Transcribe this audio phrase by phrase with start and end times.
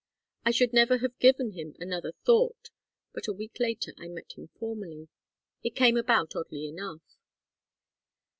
[0.43, 2.71] I should never have given him another thought,
[3.13, 5.09] but a week later I met him formally.
[5.61, 7.03] It came about oddly enough.